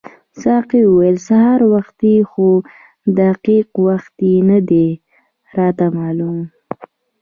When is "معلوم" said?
5.97-6.39